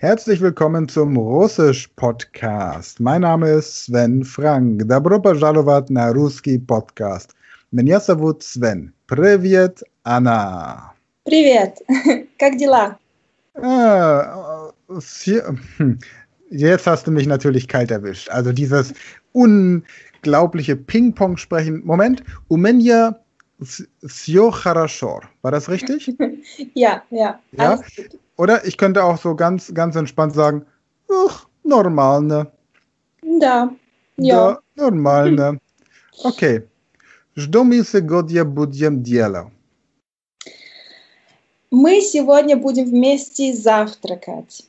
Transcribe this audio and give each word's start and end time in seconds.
Herzlich 0.00 0.40
willkommen 0.40 0.88
zum 0.88 1.16
Russisch-Podcast. 1.16 2.98
Mein 2.98 3.20
Name 3.20 3.50
ist 3.50 3.84
Sven 3.84 4.24
Frank. 4.24 4.88
Добро 4.88 5.20
пожаловать 5.20 5.90
на 5.90 6.12
русский 6.12 6.58
подкаст. 6.58 7.34
Меня 7.72 8.00
зовут 8.00 8.42
Sven. 8.42 8.92
Привет, 9.06 9.82
Anna. 10.04 10.92
Привет. 11.24 11.78
Как 12.38 12.56
дела? 12.56 12.98
Ah, 13.54 14.70
jetzt 16.50 16.86
hast 16.86 17.06
du 17.06 17.10
mich 17.10 17.26
natürlich 17.26 17.68
kalt 17.68 17.90
erwischt. 17.90 18.30
Also 18.30 18.52
dieses 18.52 18.94
unglaubliche 19.32 20.76
Ping-Pong-Sprechen. 20.76 21.84
Moment, 21.84 22.22
у 22.48 22.56
меня 22.56 23.16
все 24.06 24.50
хорошо. 24.50 25.20
War 25.42 25.50
das 25.50 25.68
richtig? 25.68 26.14
ja, 26.74 27.02
ja. 27.10 27.40
Ja. 27.52 27.78
Oder 28.40 28.64
ich 28.66 28.76
könnte 28.76 29.02
auch 29.04 29.18
so 29.18 29.34
ganz, 29.34 29.72
ganz 29.72 29.96
entspannt 29.96 30.34
sagen, 30.34 30.66
ach, 31.10 31.46
normal, 31.64 32.22
ne? 32.22 32.52
Да. 33.22 33.70
Ja. 34.16 34.60
Да, 34.76 34.84
нормально. 34.84 35.58
Окей. 36.24 36.62
Что 37.34 37.64
мы 37.64 37.84
сегодня 37.84 38.44
будем 38.44 39.02
делать? 39.02 39.48
Мы 41.70 42.00
сегодня 42.00 42.56
будем 42.56 42.86
вместе 42.86 43.52
завтракать. 43.52 44.64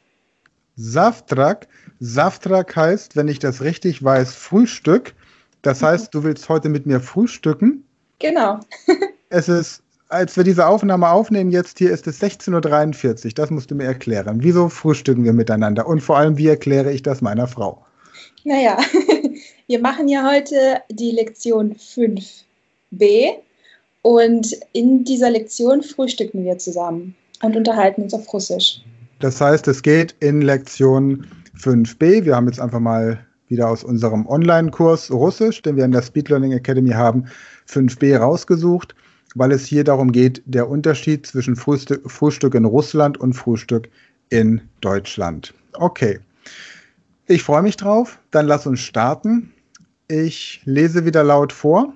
Завtrag. 0.75 1.67
Zavtrak 1.99 2.75
heißt, 2.75 3.15
wenn 3.15 3.27
ich 3.27 3.39
das 3.39 3.61
richtig 3.61 4.03
weiß, 4.03 4.33
Frühstück. 4.35 5.15
Das 5.61 5.81
heißt, 5.81 6.13
du 6.13 6.23
willst 6.23 6.49
heute 6.49 6.69
mit 6.69 6.85
mir 6.85 6.99
frühstücken? 6.99 7.83
Genau. 8.19 8.59
es 9.29 9.49
ist 9.49 9.83
als 10.12 10.36
wir 10.36 10.44
diese 10.44 10.66
Aufnahme 10.66 11.08
aufnehmen, 11.08 11.50
jetzt 11.50 11.78
hier 11.78 11.90
ist 11.90 12.06
es 12.06 12.20
16.43 12.22 13.24
Uhr. 13.24 13.32
Das 13.34 13.50
musst 13.50 13.70
du 13.70 13.74
mir 13.74 13.84
erklären. 13.84 14.38
Wieso 14.42 14.68
frühstücken 14.68 15.24
wir 15.24 15.32
miteinander? 15.32 15.86
Und 15.86 16.02
vor 16.02 16.18
allem, 16.18 16.36
wie 16.36 16.48
erkläre 16.48 16.92
ich 16.92 17.02
das 17.02 17.22
meiner 17.22 17.46
Frau? 17.46 17.82
Naja, 18.44 18.78
wir 19.66 19.80
machen 19.80 20.08
ja 20.08 20.30
heute 20.30 20.82
die 20.90 21.12
Lektion 21.12 21.74
5b 21.76 23.36
und 24.02 24.54
in 24.72 25.04
dieser 25.04 25.30
Lektion 25.30 25.82
frühstücken 25.82 26.44
wir 26.44 26.58
zusammen 26.58 27.14
und 27.42 27.56
unterhalten 27.56 28.02
uns 28.02 28.12
auf 28.12 28.30
Russisch. 28.32 28.82
Das 29.20 29.40
heißt, 29.40 29.66
es 29.68 29.82
geht 29.82 30.14
in 30.20 30.42
Lektion 30.42 31.26
5b. 31.58 32.24
Wir 32.24 32.36
haben 32.36 32.48
jetzt 32.48 32.60
einfach 32.60 32.80
mal 32.80 33.24
wieder 33.48 33.70
aus 33.70 33.82
unserem 33.82 34.26
Online-Kurs 34.26 35.10
Russisch, 35.10 35.62
den 35.62 35.76
wir 35.76 35.84
in 35.84 35.92
der 35.92 36.02
Speed 36.02 36.28
Learning 36.28 36.52
Academy 36.52 36.90
haben, 36.90 37.26
5b 37.66 38.18
rausgesucht 38.18 38.94
weil 39.34 39.52
es 39.52 39.66
hier 39.66 39.84
darum 39.84 40.12
geht, 40.12 40.42
der 40.44 40.68
Unterschied 40.68 41.26
zwischen 41.26 41.56
Frühstück, 41.56 42.10
Frühstück 42.10 42.54
in 42.54 42.64
Russland 42.64 43.18
und 43.18 43.34
Frühstück 43.34 43.88
in 44.30 44.60
Deutschland. 44.80 45.54
Okay. 45.74 46.20
Ich 47.26 47.42
freue 47.42 47.62
mich 47.62 47.76
drauf. 47.76 48.18
Dann 48.30 48.46
lass 48.46 48.66
uns 48.66 48.80
starten. 48.80 49.52
Ich 50.08 50.60
lese 50.64 51.04
wieder 51.04 51.24
laut 51.24 51.52
vor. 51.52 51.94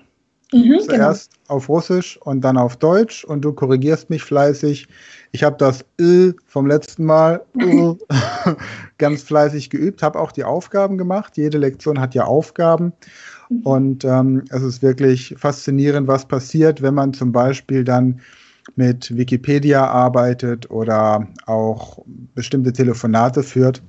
Mhm, 0.52 0.78
Zuerst 0.80 1.32
genau. 1.32 1.56
auf 1.56 1.68
Russisch 1.68 2.18
und 2.22 2.40
dann 2.42 2.56
auf 2.56 2.76
Deutsch 2.76 3.24
und 3.24 3.42
du 3.42 3.52
korrigierst 3.52 4.10
mich 4.10 4.22
fleißig. 4.22 4.86
Ich 5.32 5.42
habe 5.42 5.56
das 5.58 5.84
Ö 6.00 6.32
vom 6.46 6.66
letzten 6.66 7.04
Mal 7.04 7.44
ganz 8.98 9.22
fleißig 9.22 9.70
geübt, 9.70 10.02
habe 10.02 10.20
auch 10.20 10.30
die 10.30 10.44
Aufgaben 10.44 10.98
gemacht. 10.98 11.36
Jede 11.36 11.58
Lektion 11.58 12.00
hat 12.00 12.14
ja 12.14 12.24
Aufgaben. 12.24 12.92
Und 13.63 14.05
ähm, 14.05 14.43
es 14.49 14.63
ist 14.63 14.81
wirklich 14.81 15.35
faszinierend, 15.37 16.07
was 16.07 16.25
passiert, 16.25 16.81
wenn 16.81 16.93
man 16.93 17.13
zum 17.13 17.31
Beispiel 17.31 17.83
dann 17.83 18.21
mit 18.75 19.15
Wikipedia 19.15 19.85
arbeitet 19.85 20.69
oder 20.71 21.27
auch 21.45 22.03
bestimmte 22.33 22.71
Telefonate 22.71 23.43
führt. 23.43 23.81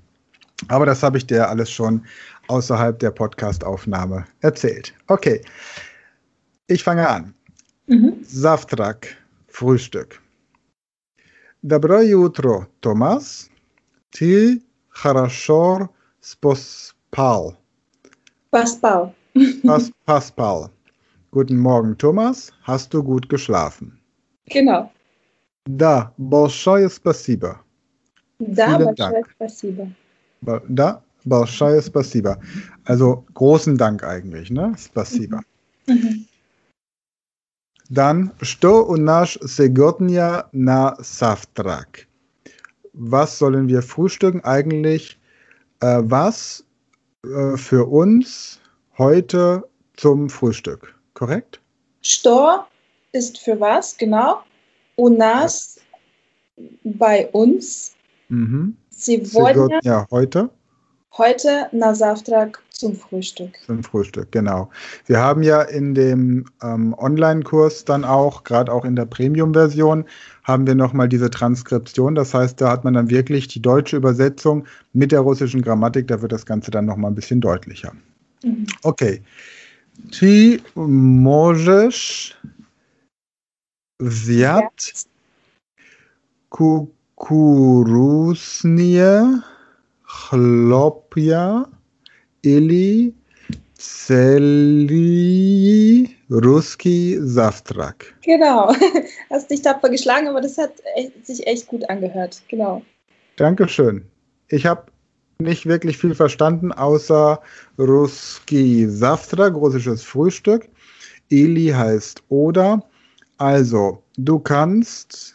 Aber 0.68 0.86
das 0.86 1.02
habe 1.02 1.18
ich 1.18 1.26
dir 1.26 1.48
alles 1.48 1.70
schon 1.70 2.02
außerhalb 2.48 2.98
der 2.98 3.10
Podcastaufnahme 3.10 4.24
erzählt. 4.40 4.94
Okay, 5.08 5.40
ich 6.66 6.82
fange 6.82 7.08
an. 7.08 7.34
Mhm. 7.86 8.18
Завтрак, 8.22 9.16
Frühstück. 9.48 10.20
Доброе 11.62 12.16
утро, 12.16 12.68
Thomas. 12.80 13.48
Ты 14.10 14.62
хорошо 14.88 15.90
спал. 16.20 17.56
Поспал. 18.50 19.14
Pas 19.64 19.90
Pascal. 20.06 20.70
Guten 21.30 21.56
Morgen, 21.56 21.96
Thomas. 21.96 22.52
Hast 22.62 22.92
du 22.92 23.02
gut 23.02 23.28
geschlafen? 23.28 23.98
Genau. 24.46 24.90
Da, 25.64 26.12
большое 26.18 26.88
спасибо. 26.90 27.60
Da, 28.38 28.66
Vielen 28.66 28.84
большое 28.86 29.12
Dank. 29.12 29.28
спасибо. 29.36 29.88
Da, 30.68 31.02
большое 31.24 31.80
спасибо. 31.80 32.38
Also 32.84 33.24
großen 33.34 33.78
Dank 33.78 34.02
eigentlich, 34.02 34.50
ne? 34.50 34.74
Спасибо. 34.76 35.40
Mhm. 35.86 36.26
Dann, 37.88 38.32
что 38.40 38.86
у 38.86 38.96
нас 38.96 39.38
сегодня 39.44 40.46
на 40.52 40.96
завтрак? 41.00 42.06
Was 42.94 43.38
sollen 43.38 43.68
wir 43.68 43.82
frühstücken 43.82 44.40
eigentlich? 44.44 45.18
Äh, 45.80 46.00
was 46.04 46.64
äh, 47.24 47.56
für 47.56 47.84
uns 47.86 48.60
heute 48.97 49.67
zum 49.95 50.29
Frühstück, 50.29 50.95
korrekt? 51.13 51.61
Stor 52.01 52.67
ist 53.11 53.39
für 53.39 53.59
was, 53.59 53.97
genau. 53.97 54.41
Unas 54.95 55.79
ja. 56.55 56.63
bei 56.83 57.27
uns. 57.31 57.95
Mhm. 58.29 58.75
Sie 58.89 59.33
wollen 59.33 59.69
ja 59.83 60.07
heute. 60.11 60.49
Heute 61.17 61.67
Nasavtrag 61.71 62.61
zum 62.69 62.95
Frühstück. 62.95 63.57
Zum 63.65 63.83
Frühstück, 63.83 64.31
genau. 64.31 64.69
Wir 65.05 65.19
haben 65.19 65.41
ja 65.41 65.63
in 65.63 65.95
dem 65.95 66.45
ähm, 66.61 66.93
Online-Kurs 66.97 67.85
dann 67.85 68.05
auch, 68.05 68.43
gerade 68.43 68.71
auch 68.71 68.85
in 68.85 68.95
der 68.95 69.05
Premium-Version, 69.05 70.05
haben 70.43 70.67
wir 70.67 70.75
nochmal 70.75 71.09
diese 71.09 71.31
Transkription. 71.31 72.13
Das 72.13 72.33
heißt, 72.33 72.61
da 72.61 72.69
hat 72.69 72.83
man 72.83 72.93
dann 72.93 73.09
wirklich 73.09 73.47
die 73.47 73.61
deutsche 73.61 73.97
Übersetzung 73.97 74.65
mit 74.93 75.11
der 75.11 75.21
russischen 75.21 75.63
Grammatik. 75.63 76.07
Da 76.07 76.21
wird 76.21 76.31
das 76.31 76.45
Ganze 76.45 76.69
dann 76.69 76.85
nochmal 76.85 77.11
ein 77.11 77.15
bisschen 77.15 77.41
deutlicher. 77.41 77.93
Mhm. 78.47 78.65
Okej. 78.83 79.13
Okay. 79.13 79.23
Czy 80.11 80.59
możesz 80.87 82.37
zjadł 83.99 84.83
kukuruznie 87.15 87.81
chlopia 90.03 91.65
ili 92.43 93.13
Celi 93.77 94.97
Ruski 96.29 97.15
Saftrak. 97.25 98.13
Genau, 98.25 98.73
hast 99.29 99.49
dich 99.51 99.61
tapfer 99.61 99.89
geschlagen, 99.89 100.27
aber 100.27 100.41
das 100.41 100.57
hat 100.57 100.71
echt, 100.95 101.25
sich 101.25 101.47
echt 101.47 101.67
gut 101.67 101.89
angehört. 101.89 102.41
Genau. 102.49 102.81
Dankeschön. 103.35 104.03
Ich 104.49 104.65
habe 104.65 104.91
nicht 105.38 105.66
wirklich 105.66 105.98
viel 105.98 106.14
verstanden, 106.14 106.72
außer 106.72 107.40
Ruski 107.78 108.86
Saftra, 108.88 109.48
russisches 109.48 110.02
Frühstück. 110.02 110.68
Eli 111.30 111.68
heißt 111.68 112.22
oder. 112.28 112.82
Also, 113.38 114.02
du 114.16 114.38
kannst, 114.38 115.34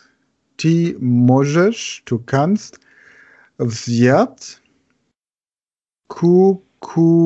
ti 0.58 0.96
możesz, 1.00 2.02
du 2.06 2.20
kannst, 2.20 2.80
взять 3.58 4.62
kukurusnie. 6.08 7.20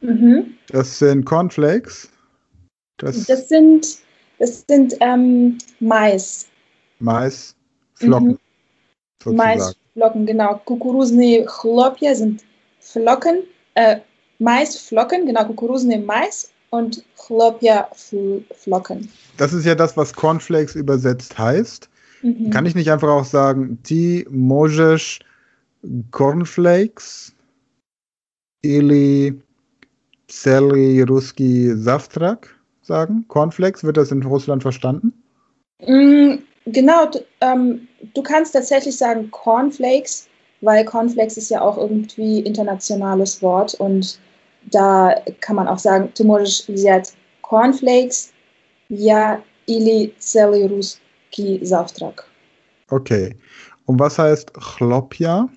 Mhm. 0.00 0.54
Das 0.68 0.98
sind 0.98 1.24
Cornflakes. 1.24 2.10
Das, 2.98 3.24
das 3.26 3.48
sind, 3.48 3.98
das 4.38 4.64
sind 4.68 4.94
ähm, 5.00 5.58
Mais. 5.80 6.48
Mais, 6.98 7.54
Flocken. 7.94 8.38
Mhm. 9.24 9.36
Mais, 9.36 9.76
Flocken, 9.97 10.27
genau. 10.27 10.61
Kukurusne 10.63 11.43
Chlopje 11.45 12.15
sind 12.15 12.43
Flocken, 12.79 13.43
äh, 13.73 13.97
Maisflocken, 14.37 15.25
genau, 15.25 15.45
Kukurusne 15.45 15.97
Mais 15.97 16.51
und 16.69 17.03
Chlopje 17.17 17.87
Flocken. 18.53 19.09
Das 19.37 19.53
ist 19.53 19.65
ja 19.65 19.73
das, 19.73 19.97
was 19.97 20.13
Cornflakes 20.13 20.75
übersetzt 20.75 21.37
heißt. 21.39 21.89
Mhm. 22.21 22.51
Kann 22.51 22.67
ich 22.67 22.75
nicht 22.75 22.91
einfach 22.91 23.09
auch 23.09 23.25
sagen, 23.25 23.79
die 23.89 24.27
możesz 24.29 25.19
Cornflakes 26.11 27.33
ili 28.61 29.41
Celi 30.27 31.01
Ruski 31.01 31.71
Saftrak 31.75 32.55
sagen? 32.83 33.25
Cornflakes, 33.29 33.83
wird 33.83 33.97
das 33.97 34.11
in 34.11 34.21
Russland 34.21 34.61
verstanden? 34.61 35.13
Mhm, 35.79 36.43
Genau, 36.66 37.10
ähm, 37.40 37.88
du 38.14 38.22
kannst 38.22 38.52
tatsächlich 38.52 38.96
sagen 38.96 39.30
Cornflakes, 39.30 40.28
weil 40.60 40.84
Cornflakes 40.84 41.36
ist 41.36 41.50
ja 41.50 41.60
auch 41.60 41.76
irgendwie 41.76 42.40
internationales 42.40 43.42
Wort 43.42 43.74
und 43.74 44.18
da 44.70 45.16
kann 45.40 45.56
man 45.56 45.66
auch 45.66 45.78
sagen, 45.78 46.12
ты 46.14 46.24
можешь 46.24 46.68
взять 46.68 47.12
Cornflakes, 47.42 48.32
ja 48.88 49.42
или 49.66 50.14
целый 50.18 50.66
русский 50.66 51.64
завтрак. 51.64 52.26
Okay. 52.90 53.36
Und 53.86 53.98
was 53.98 54.18
heißt 54.18 54.52
Chlopja? 54.54 55.48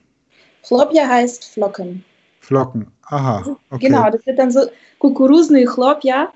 Chlopja 0.63 1.07
heißt 1.07 1.45
Flocken. 1.53 2.03
Flocken. 2.39 2.87
Aha. 3.09 3.57
Okay. 3.69 3.87
Genau, 3.87 4.09
das 4.09 4.25
wird 4.25 4.39
dann 4.39 4.51
so. 4.51 4.61
Kukuruzny 4.99 5.65
Chlopja 5.65 6.31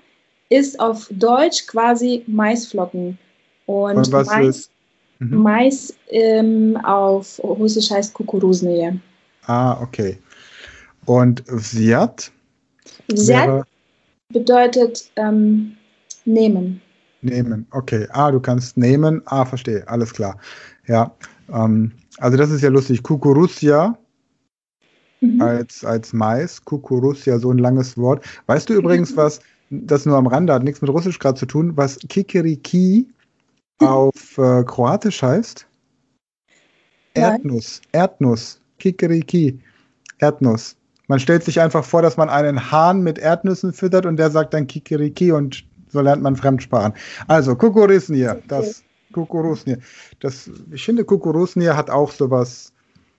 ist 0.50 0.80
auf 0.80 1.07
Deutsch 1.12 1.66
quasi 1.68 2.24
Maisflocken. 2.27 3.18
Und, 3.66 4.12
was 4.12 4.26
Mais, 4.28 4.46
ist? 4.46 4.70
Mhm. 5.19 5.43
Mais 5.43 5.94
ähm, 6.08 6.76
auf 6.84 7.40
Russisch 7.43 7.90
heißt 7.90 8.14
Kukuruzny. 8.14 9.00
Ah, 9.46 9.81
okay. 9.81 10.19
Und 11.06 11.44
Wsiat? 11.46 12.31
Wsiat 13.08 13.66
bedeutet 14.32 15.11
ähm, 15.16 15.76
nehmen. 16.25 16.81
Nehmen, 17.22 17.66
okay. 17.70 18.06
Ah, 18.11 18.31
du 18.31 18.40
kannst 18.40 18.76
nehmen. 18.76 19.22
Ah, 19.26 19.44
verstehe. 19.44 19.87
Alles 19.88 20.12
klar. 20.12 20.38
Ja. 20.87 21.14
Ähm, 21.52 21.93
also 22.19 22.37
das 22.37 22.50
ist 22.50 22.62
ja 22.62 22.69
lustig. 22.69 23.02
Kukuruzia 23.02 23.96
mhm. 25.20 25.40
als, 25.40 25.84
als 25.84 26.12
Mais. 26.12 26.64
Kukuruzia, 26.64 27.38
so 27.38 27.50
ein 27.50 27.58
langes 27.58 27.96
Wort. 27.96 28.25
Weißt 28.46 28.69
du 28.69 28.75
übrigens, 28.75 29.12
mhm. 29.12 29.17
was, 29.17 29.40
das 29.70 30.06
nur 30.06 30.17
am 30.17 30.26
Rande 30.26 30.52
hat 30.52 30.64
nichts 30.64 30.82
mit 30.82 30.90
Russisch 30.90 31.19
gerade 31.19 31.38
zu 31.38 31.46
tun, 31.46 31.76
was 31.76 31.99
Kikiriki. 32.08 33.06
Auf 33.81 34.38
äh, 34.38 34.65
Kroatisch 34.65 35.23
heißt? 35.23 35.67
Erdnuss. 37.15 37.81
Erdnuss. 37.93 38.61
Kikiriki. 38.79 39.61
Erdnuss. 40.19 40.76
Man 41.06 41.21
stellt 41.21 41.44
sich 41.44 41.61
einfach 41.61 41.85
vor, 41.85 42.03
dass 42.03 42.17
man 42.17 42.31
einen 42.31 42.71
Hahn 42.71 43.03
mit 43.03 43.19
Erdnüssen 43.19 43.73
füttert 43.73 44.06
und 44.06 44.17
der 44.17 44.31
sagt 44.31 44.55
dann 44.55 44.67
Kikiriki 44.67 45.32
und 45.32 45.65
so 45.88 46.00
lernt 46.00 46.23
man 46.23 46.35
Fremdsprachen. 46.35 46.94
Also, 47.29 47.55
Kukurusnir, 47.55 48.43
das 48.49 48.82
Kukurusnir. 49.12 49.79
Das, 50.20 50.50
ich 50.73 50.85
finde, 50.85 51.05
Kukurusnir 51.05 51.77
hat 51.77 51.88
auch 51.88 52.11
sowas, 52.11 52.73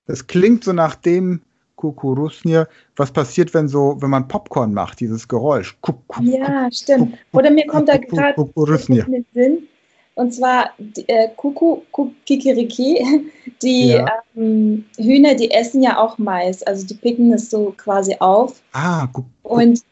das 0.06 0.26
klingt 0.26 0.64
so 0.64 0.72
nach 0.72 0.94
dem 0.94 1.40
Kukurusnir, 1.76 2.68
was 2.96 3.12
passiert, 3.12 3.54
wenn 3.54 3.68
so, 3.68 3.96
wenn 4.00 4.10
man 4.10 4.28
Popcorn 4.28 4.74
macht, 4.74 5.00
dieses 5.00 5.26
Geräusch. 5.26 5.76
Kuk, 5.80 6.06
kuk, 6.06 6.24
ja, 6.24 6.70
stimmt. 6.72 7.16
Oder 7.32 7.50
mir 7.50 7.66
kommt 7.66 7.88
da 7.88 7.96
gerade 7.96 8.34
in 8.88 9.12
den 9.12 9.26
Sinn, 9.32 9.68
und 10.16 10.32
zwar 10.32 10.70
die, 10.78 11.06
äh, 11.08 11.28
Kuku, 11.36 11.82
Kikiriki, 12.24 13.30
die 13.62 13.88
ja. 13.88 14.06
ähm, 14.34 14.86
Hühner, 14.96 15.34
die 15.34 15.50
essen 15.50 15.82
ja 15.82 15.98
auch 15.98 16.16
Mais. 16.16 16.62
Also 16.62 16.86
die 16.86 16.94
picken 16.94 17.34
es 17.34 17.50
so 17.50 17.74
quasi 17.76 18.16
auf. 18.18 18.62
Ah, 18.72 19.04
gut. 19.12 19.26
Und 19.42 19.82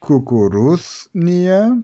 Kukuruznie 0.00 1.82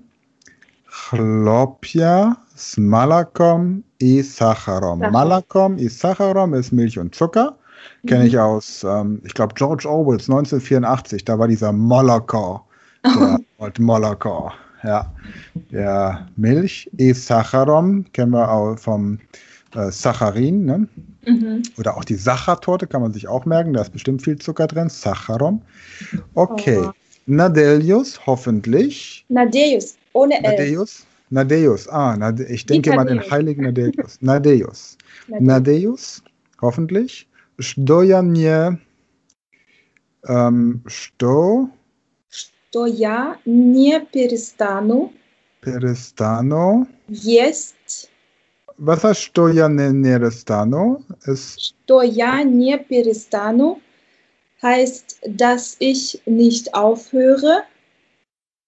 Chlopia 0.86 2.36
s 2.54 2.78
Malakom 2.78 3.82
i 4.00 4.22
Sacharom. 4.22 4.98
Malakom 5.12 5.78
i 5.78 5.88
Sacharom 5.88 6.54
ist 6.54 6.72
Milch 6.72 6.98
und 6.98 7.14
Zucker. 7.14 7.56
Mhm. 8.02 8.08
Kenne 8.08 8.26
ich 8.26 8.38
aus, 8.38 8.84
ähm, 8.84 9.20
ich 9.24 9.34
glaube, 9.34 9.54
George 9.54 9.88
Orwells 9.88 10.28
1984. 10.28 11.24
Da 11.24 11.38
war 11.38 11.48
dieser 11.48 11.72
Moloko. 11.72 12.60
Der 13.04 13.38
oh. 14.24 14.50
Ja. 14.82 15.12
Der 15.70 16.28
Milch 16.36 16.90
i 16.98 17.12
Sacharom 17.12 18.04
kennen 18.12 18.32
wir 18.32 18.50
auch 18.50 18.78
vom 18.78 19.18
äh, 19.74 19.90
Saccharin. 19.90 20.64
Ne? 20.64 20.88
Mhm. 21.26 21.62
Oder 21.78 21.96
auch 21.96 22.04
die 22.04 22.14
Sachertorte 22.14 22.86
kann 22.86 23.02
man 23.02 23.12
sich 23.12 23.28
auch 23.28 23.44
merken. 23.44 23.72
Da 23.72 23.82
ist 23.82 23.92
bestimmt 23.92 24.22
viel 24.22 24.38
Zucker 24.38 24.66
drin. 24.66 24.88
Sacharom. 24.88 25.62
Okay. 26.34 26.78
Oh. 26.78 26.92
Nadelius, 27.26 28.26
hoffentlich. 28.26 29.26
Nadeus. 29.28 29.96
Ohne 30.14 30.42
L. 30.42 30.56
Nadeus? 30.56 31.06
Nadeus, 31.30 31.88
ah, 31.88 32.16
Nade 32.16 32.46
ich 32.46 32.64
denke 32.64 32.94
mal 32.94 33.04
den 33.04 33.20
heiligen 33.30 33.62
Nadeus. 33.62 34.18
Nadeus. 34.20 34.96
Nadeus, 35.28 36.22
hoffentlich. 36.62 37.28
Stoja 37.58 38.22
nie, 38.22 38.78
ähm, 40.26 40.82
sto 40.86 41.68
Stoja 42.69 43.37
nie 43.45 43.99
перестану. 44.11 45.13
Перестану. 45.61 46.87
Есть. 47.09 48.09
Was 48.77 49.03
heißt 49.03 49.21
Stoja 49.21 49.69
nie 49.69 49.91
перестану? 50.01 51.03
Stoja 51.25 52.43
nie 52.43 52.77
перестану 52.77 53.79
heißt, 54.63 55.19
dass 55.27 55.75
ich 55.79 56.21
nicht 56.25 56.73
aufhöre. 56.73 57.63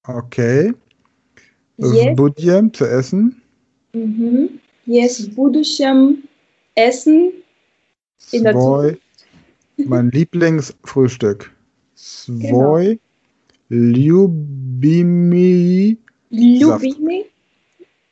Okay. 0.07 0.73
Yes. 1.77 2.15
Budjem 2.15 2.71
zu 2.73 2.85
essen. 2.85 3.41
Mhm. 3.93 4.59
Yes, 4.85 5.27
budushem 5.35 6.23
essen. 6.75 7.31
In 8.31 8.43
der 8.43 8.53
Zukunft. 8.53 9.01
Mein 9.77 10.11
Lieblingsfrühstück. 10.11 11.51
Svoj 11.95 12.83
genau. 12.85 12.99
Ljubimi. 13.70 15.48
Ljubimi. 16.30 17.24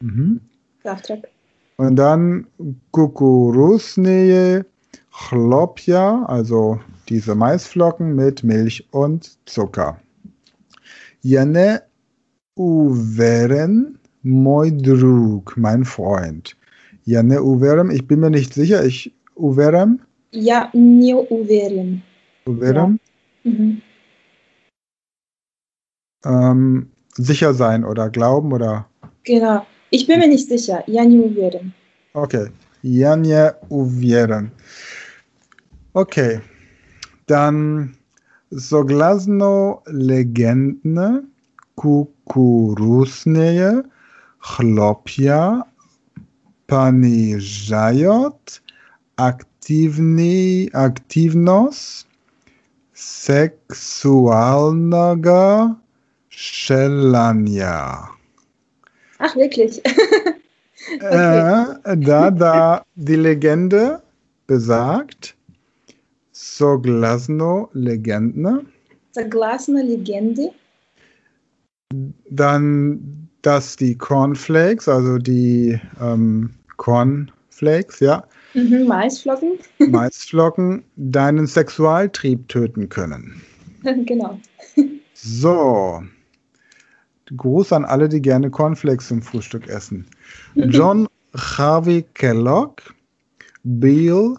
Mhm. 0.00 0.40
Saftrag. 0.84 1.28
Und 1.76 1.96
dann 1.96 2.46
Kukurusneye 2.92 4.64
Chlopja, 5.12 6.24
also 6.26 6.80
diese 7.08 7.34
Maisflocken 7.34 8.14
mit 8.14 8.44
Milch 8.44 8.86
und 8.92 9.36
Zucker. 9.46 10.00
Jene 11.22 11.82
Uveren, 12.56 13.98
moi 14.22 14.70
drug, 14.70 15.56
mein 15.56 15.84
Freund. 15.84 16.56
Ja, 17.04 17.22
ne 17.22 17.42
Uverem, 17.42 17.90
ich 17.90 18.06
bin 18.06 18.20
mir 18.20 18.30
nicht 18.30 18.54
sicher. 18.54 18.84
Ich, 18.84 19.12
Uverem? 19.34 20.00
Ja, 20.30 20.70
nie 20.72 21.14
Uverem. 21.14 22.02
Uverem? 22.46 23.00
Ja. 23.44 23.50
Mhm. 23.50 23.82
Ähm, 26.25 26.90
sicher 27.14 27.54
sein 27.54 27.84
oder 27.84 28.10
glauben 28.10 28.52
oder? 28.52 28.87
Genau. 29.25 29.66
Ich 29.90 30.06
bin 30.06 30.20
mir 30.20 30.28
nicht 30.28 30.48
sicher. 30.48 30.84
Ja, 30.87 31.04
nie 31.04 31.18
Uverem. 31.18 31.72
Okay. 32.12 32.48
Ja, 32.82 33.16
nie 33.16 33.50
Uverem. 33.68 34.50
Okay. 35.92 36.40
Dann 37.26 37.96
Soglasno 38.50 39.82
Legendne 39.87 41.25
kukurusneje, 41.78 43.82
chlopia, 44.40 45.62
paniżajot, 46.66 48.60
aktivni, 49.16 50.70
aktivnost 50.72 52.08
seksualnego 52.98 55.76
szelania. 56.38 58.11
Ach, 59.18 59.35
wirklich? 59.35 59.83
okay. 60.97 61.75
äh, 61.85 61.97
da, 61.97 62.30
da 62.30 62.85
die 62.95 63.16
Legende 63.16 64.00
besagt, 64.47 65.37
Soglasno 66.30 67.68
Legendne. 67.73 68.64
Soglasno 69.12 69.78
Legende. 69.78 70.52
Dann, 72.30 73.28
dass 73.42 73.76
die 73.76 73.97
Cornflakes, 73.99 74.88
also 74.88 75.18
die 75.18 75.80
ähm, 76.00 76.50
Cornflakes, 76.76 77.99
ja. 77.99 78.23
Mhm, 78.54 78.87
Maisflocken. 78.87 79.59
Maisflocken 79.90 80.85
deinen 80.95 81.49
Sexualtrieb 81.49 82.47
töten 82.49 82.88
können. 82.88 83.42
genau. 83.83 84.38
So. 85.14 86.02
Gruß 87.37 87.73
an 87.73 87.85
alle, 87.85 88.08
die 88.08 88.23
gerne 88.23 88.50
Cornflakes 88.50 89.08
zum 89.08 89.23
Frühstück 89.23 89.68
essen. 89.68 90.06
John 90.54 91.06
Harvey 91.37 92.04
Kellogg, 92.14 92.82
Bill 93.64 94.37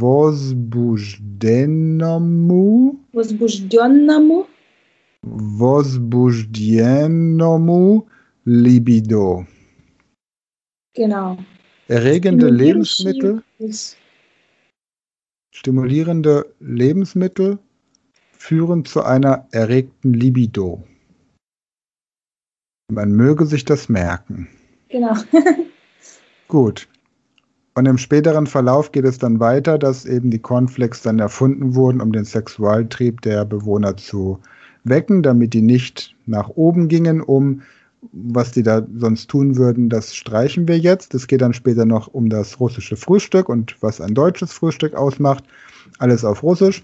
возбужденному 0.00 2.98
Возбужденному 3.12 4.46
возбужденному 5.22 8.08
Libido. 8.44 9.46
Genau. 10.97 11.37
Erregende 11.87 12.49
Lebensmittel, 12.49 13.43
stimulierende 15.53 16.51
Lebensmittel 16.59 17.59
führen 18.31 18.83
zu 18.83 19.03
einer 19.03 19.47
erregten 19.51 20.15
Libido. 20.15 20.83
Man 22.91 23.11
möge 23.11 23.45
sich 23.45 23.63
das 23.63 23.89
merken. 23.89 24.49
Genau. 24.89 25.13
Gut. 26.47 26.87
Und 27.75 27.85
im 27.85 27.99
späteren 27.99 28.47
Verlauf 28.47 28.91
geht 28.91 29.05
es 29.05 29.19
dann 29.19 29.39
weiter, 29.39 29.77
dass 29.77 30.03
eben 30.03 30.31
die 30.31 30.39
Cornflakes 30.39 31.03
dann 31.03 31.19
erfunden 31.19 31.75
wurden, 31.75 32.01
um 32.01 32.11
den 32.11 32.25
Sexualtrieb 32.25 33.21
der 33.21 33.45
Bewohner 33.45 33.97
zu 33.97 34.39
wecken, 34.83 35.21
damit 35.21 35.53
die 35.53 35.61
nicht 35.61 36.15
nach 36.25 36.49
oben 36.49 36.87
gingen, 36.87 37.21
um 37.21 37.61
was 38.11 38.51
die 38.51 38.63
da 38.63 38.85
sonst 38.95 39.29
tun 39.29 39.57
würden, 39.57 39.89
das 39.89 40.15
streichen 40.15 40.67
wir 40.67 40.77
jetzt. 40.77 41.13
Es 41.13 41.27
geht 41.27 41.41
dann 41.41 41.53
später 41.53 41.85
noch 41.85 42.07
um 42.07 42.29
das 42.29 42.59
russische 42.59 42.95
Frühstück 42.95 43.49
und 43.49 43.75
was 43.81 44.01
ein 44.01 44.13
deutsches 44.13 44.53
Frühstück 44.53 44.95
ausmacht. 44.95 45.43
Alles 45.99 46.25
auf 46.25 46.43
Russisch. 46.43 46.83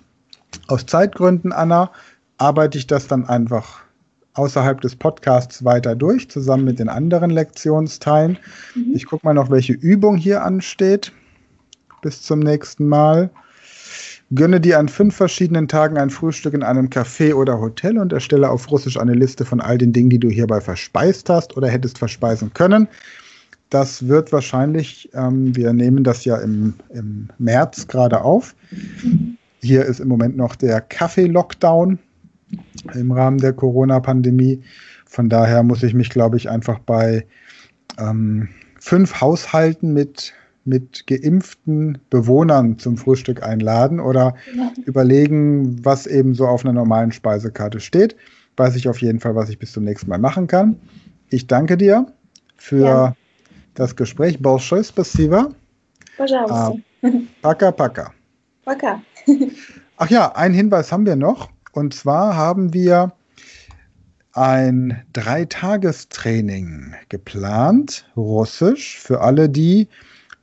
Aus 0.67 0.85
Zeitgründen, 0.85 1.51
Anna, 1.51 1.91
arbeite 2.37 2.77
ich 2.77 2.87
das 2.87 3.07
dann 3.07 3.25
einfach 3.25 3.83
außerhalb 4.33 4.81
des 4.81 4.95
Podcasts 4.95 5.63
weiter 5.63 5.95
durch, 5.95 6.29
zusammen 6.29 6.65
mit 6.65 6.79
den 6.79 6.89
anderen 6.89 7.29
Lektionsteilen. 7.29 8.37
Mhm. 8.75 8.93
Ich 8.93 9.05
gucke 9.05 9.25
mal 9.25 9.33
noch, 9.33 9.49
welche 9.49 9.73
Übung 9.73 10.17
hier 10.17 10.43
ansteht. 10.43 11.11
Bis 12.01 12.21
zum 12.21 12.39
nächsten 12.39 12.87
Mal. 12.87 13.29
Gönne 14.35 14.61
dir 14.61 14.79
an 14.79 14.87
fünf 14.89 15.15
verschiedenen 15.15 15.67
Tagen 15.67 15.97
ein 15.97 16.09
Frühstück 16.09 16.53
in 16.53 16.63
einem 16.63 16.87
Café 16.87 17.33
oder 17.33 17.59
Hotel 17.59 17.97
und 17.97 18.13
erstelle 18.13 18.49
auf 18.49 18.71
Russisch 18.71 18.97
eine 18.97 19.13
Liste 19.13 19.45
von 19.45 19.61
all 19.61 19.77
den 19.77 19.93
Dingen, 19.93 20.09
die 20.09 20.19
du 20.19 20.29
hierbei 20.29 20.61
verspeist 20.61 21.29
hast 21.29 21.57
oder 21.57 21.67
hättest 21.67 21.97
verspeisen 21.97 22.53
können. 22.53 22.87
Das 23.69 24.07
wird 24.07 24.31
wahrscheinlich, 24.31 25.09
ähm, 25.13 25.55
wir 25.55 25.73
nehmen 25.73 26.03
das 26.03 26.25
ja 26.25 26.37
im, 26.37 26.75
im 26.89 27.29
März 27.37 27.87
gerade 27.87 28.21
auf. 28.21 28.55
Hier 29.61 29.85
ist 29.85 29.99
im 29.99 30.07
Moment 30.07 30.37
noch 30.37 30.55
der 30.55 30.79
Kaffee-Lockdown 30.81 31.99
im 32.93 33.11
Rahmen 33.11 33.39
der 33.39 33.53
Corona-Pandemie. 33.53 34.61
Von 35.05 35.29
daher 35.29 35.63
muss 35.63 35.83
ich 35.83 35.93
mich, 35.93 36.09
glaube 36.09 36.37
ich, 36.37 36.49
einfach 36.49 36.79
bei 36.79 37.25
ähm, 37.97 38.49
fünf 38.79 39.21
Haushalten 39.21 39.93
mit, 39.93 40.33
mit 40.64 41.06
geimpften 41.06 41.98
Bewohnern 42.10 42.78
zum 42.78 42.96
Frühstück 42.98 43.42
einladen 43.42 44.00
oder 44.00 44.34
Genau. 44.52 44.70
überlegen, 44.84 45.82
was 45.84 46.06
eben 46.06 46.34
so 46.34 46.46
auf 46.46 46.64
einer 46.64 46.74
normalen 46.74 47.10
Speisekarte 47.12 47.80
steht. 47.80 48.16
Weiß 48.56 48.76
ich 48.76 48.88
auf 48.88 49.00
jeden 49.00 49.20
Fall, 49.20 49.34
was 49.34 49.48
ich 49.48 49.58
bis 49.58 49.72
zum 49.72 49.84
nächsten 49.84 50.10
Mal 50.10 50.18
machen 50.18 50.46
kann. 50.46 50.76
Ich 51.30 51.46
danke 51.46 51.76
dir 51.76 52.06
für 52.56 52.84
Ja. 52.84 53.14
das 53.74 53.96
Gespräch. 53.96 54.40
Большое 54.42 54.84
спасибо. 54.84 55.54
Пожалуйста. 56.16 56.74
Paka, 57.40 57.70
paka. 57.70 58.12
Пока. 58.64 59.00
Ach 59.96 60.10
ja, 60.10 60.34
einen 60.34 60.54
Hinweis 60.54 60.90
haben 60.92 61.06
wir 61.06 61.16
noch. 61.16 61.48
Und 61.72 61.94
zwar 61.94 62.36
haben 62.36 62.74
wir 62.74 63.12
ein 64.32 65.02
Dreitagestraining 65.12 66.94
geplant, 67.08 68.08
Russisch, 68.16 68.98
für 68.98 69.20
alle, 69.20 69.48
die 69.48 69.88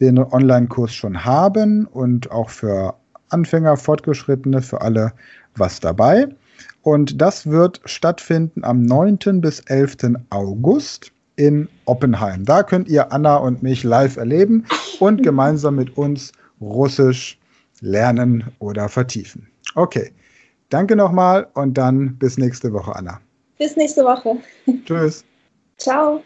den 0.00 0.18
Online-Kurs 0.18 0.92
schon 0.92 1.24
haben 1.24 1.86
und 1.86 2.30
auch 2.30 2.50
für 2.50 2.94
Anfänger, 3.28 3.76
Fortgeschrittene, 3.76 4.62
für 4.62 4.80
alle 4.80 5.12
was 5.56 5.80
dabei. 5.80 6.28
Und 6.82 7.20
das 7.20 7.46
wird 7.46 7.80
stattfinden 7.84 8.64
am 8.64 8.82
9. 8.82 9.40
bis 9.40 9.60
11. 9.60 10.16
August 10.30 11.12
in 11.36 11.68
Oppenheim. 11.84 12.44
Da 12.44 12.62
könnt 12.62 12.88
ihr 12.88 13.12
Anna 13.12 13.36
und 13.36 13.62
mich 13.62 13.84
live 13.84 14.16
erleben 14.16 14.66
und 14.98 15.22
gemeinsam 15.22 15.76
mit 15.76 15.96
uns 15.96 16.32
Russisch 16.60 17.38
lernen 17.80 18.44
oder 18.58 18.88
vertiefen. 18.88 19.48
Okay, 19.74 20.12
danke 20.68 20.96
nochmal 20.96 21.46
und 21.54 21.74
dann 21.74 22.16
bis 22.16 22.36
nächste 22.36 22.72
Woche, 22.72 22.94
Anna. 22.94 23.20
Bis 23.58 23.76
nächste 23.76 24.04
Woche. 24.04 24.36
Tschüss. 24.84 25.24
Ciao. 25.78 26.22